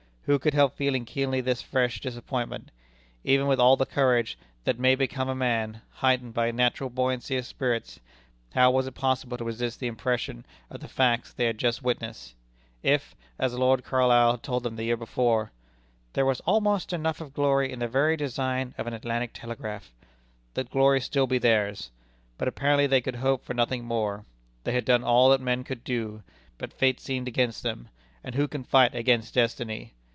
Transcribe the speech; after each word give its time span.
Who 0.25 0.37
could 0.39 0.53
help 0.53 0.77
feeling 0.77 1.03
keenly 1.03 1.41
this 1.41 1.63
fresh 1.63 1.99
disappointment? 1.99 2.69
Even 3.23 3.47
with 3.47 3.59
all 3.59 3.75
the 3.75 3.87
courage 3.87 4.37
"that 4.63 4.79
may 4.79 4.95
become 4.95 5.27
a 5.27 5.35
man," 5.35 5.81
heightened 5.89 6.35
by 6.35 6.45
a 6.47 6.53
natural 6.53 6.91
buoyancy 6.91 7.35
of 7.37 7.45
spirits, 7.45 7.99
how 8.53 8.69
was 8.71 8.85
it 8.87 8.93
possible 8.93 9.35
to 9.37 9.43
resist 9.43 9.79
the 9.79 9.87
impression 9.87 10.45
of 10.69 10.79
the 10.79 10.87
facts 10.87 11.33
they 11.33 11.45
had 11.45 11.57
just 11.57 11.81
witnessed? 11.83 12.35
If 12.83 13.15
as 13.39 13.55
Lord 13.55 13.83
Carlisle 13.83 14.33
had 14.33 14.43
told 14.43 14.61
them 14.61 14.75
the 14.75 14.83
year 14.85 14.95
before 14.95 15.51
"there 16.13 16.25
was 16.25 16.39
almost 16.41 16.93
enough 16.93 17.19
of 17.19 17.33
glory 17.33 17.71
in 17.71 17.79
the 17.79 17.87
very 17.87 18.15
design 18.15 18.75
of 18.77 18.85
an 18.85 18.93
Atlantic 18.93 19.31
telegraph," 19.33 19.91
that 20.53 20.69
glory 20.69 20.97
might 20.99 21.03
still 21.03 21.27
be 21.27 21.39
theirs. 21.39 21.89
But 22.37 22.47
apparently 22.47 22.85
they 22.85 23.01
could 23.01 23.17
hope 23.17 23.43
for 23.43 23.55
nothing 23.55 23.83
more. 23.83 24.23
They 24.65 24.73
had 24.73 24.85
done 24.85 25.03
all 25.03 25.31
that 25.31 25.41
men 25.41 25.63
could 25.63 25.83
do. 25.83 26.21
But 26.59 26.71
fate 26.73 26.99
seemed 27.01 27.27
against 27.27 27.63
them; 27.63 27.89
and 28.23 28.35
who 28.35 28.47
can 28.47 28.63
fight 28.63 28.93
against 28.95 29.33
destiny? 29.33 29.93